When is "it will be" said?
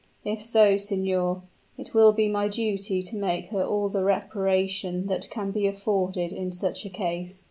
1.77-2.27